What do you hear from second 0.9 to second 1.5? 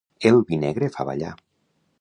fa ballar.